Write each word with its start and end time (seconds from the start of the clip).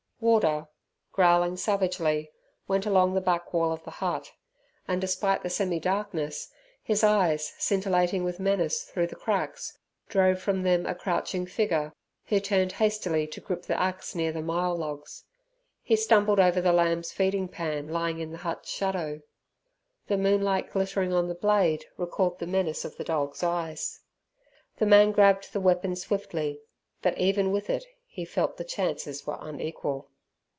Warder, 0.23 0.67
growling 1.13 1.57
savagely, 1.57 2.29
went 2.67 2.85
along 2.85 3.15
the 3.15 3.21
back 3.21 3.51
wall 3.53 3.71
of 3.71 3.83
the 3.85 3.89
hut, 3.89 4.33
and, 4.87 5.01
despite 5.01 5.41
the 5.41 5.49
semi 5.49 5.79
darkness, 5.79 6.51
his 6.83 7.03
eyes 7.03 7.55
scintillating 7.57 8.23
with 8.23 8.39
menace 8.39 8.83
through 8.83 9.07
the 9.07 9.15
cracks 9.15 9.79
drove 10.09 10.39
from 10.39 10.61
them 10.61 10.85
a 10.85 10.93
crouching 10.93 11.47
figure 11.47 11.91
who 12.25 12.39
turned 12.39 12.73
hastily 12.73 13.25
to 13.25 13.41
grip 13.41 13.63
the 13.63 13.81
axe 13.81 14.13
near 14.13 14.31
the 14.31 14.43
myall 14.43 14.77
logs. 14.77 15.23
He 15.81 15.95
stumbled 15.95 16.39
over 16.39 16.61
the 16.61 16.71
lamb's 16.71 17.11
feeding 17.11 17.47
pan 17.47 17.87
lying 17.87 18.19
in 18.19 18.29
the 18.31 18.37
hut's 18.37 18.69
shadow. 18.69 19.23
The 20.05 20.17
moonlight 20.19 20.69
glittering 20.71 21.11
on 21.13 21.29
the 21.29 21.33
blade 21.33 21.85
recalled 21.97 22.37
the 22.37 22.45
menace 22.45 22.85
of 22.85 22.95
the 22.97 23.03
dog's 23.03 23.41
eyes. 23.41 24.01
The 24.77 24.85
man 24.85 25.13
grabbed 25.13 25.51
the 25.51 25.59
weapon 25.59 25.95
swiftly, 25.95 26.61
but 27.01 27.17
even 27.17 27.51
with 27.51 27.71
it 27.71 27.85
he 28.05 28.23
felt 28.23 28.57
the 28.57 28.63
chances 28.63 29.25
were 29.25 29.39
unequal. 29.39 30.09